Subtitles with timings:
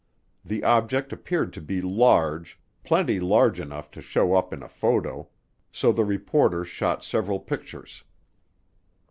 [0.43, 5.29] The object appeared to be large, plenty large enough to show up in a photo,
[5.71, 8.03] so the reporter shot several pictures.